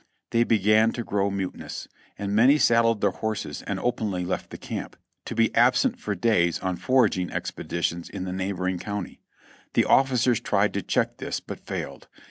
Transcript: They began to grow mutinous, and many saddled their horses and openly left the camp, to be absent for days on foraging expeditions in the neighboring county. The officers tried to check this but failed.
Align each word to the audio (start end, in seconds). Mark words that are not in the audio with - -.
They 0.31 0.43
began 0.43 0.91
to 0.93 1.03
grow 1.03 1.29
mutinous, 1.29 1.87
and 2.17 2.33
many 2.35 2.57
saddled 2.57 3.01
their 3.01 3.11
horses 3.11 3.61
and 3.67 3.79
openly 3.79 4.25
left 4.25 4.49
the 4.49 4.57
camp, 4.57 4.95
to 5.25 5.35
be 5.35 5.53
absent 5.53 5.99
for 5.99 6.15
days 6.15 6.57
on 6.57 6.77
foraging 6.77 7.29
expeditions 7.29 8.09
in 8.09 8.23
the 8.23 8.33
neighboring 8.33 8.79
county. 8.79 9.21
The 9.73 9.85
officers 9.85 10.39
tried 10.39 10.73
to 10.73 10.81
check 10.81 11.17
this 11.17 11.39
but 11.39 11.67
failed. 11.67 12.07